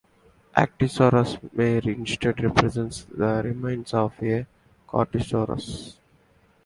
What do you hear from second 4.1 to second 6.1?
a choristodere.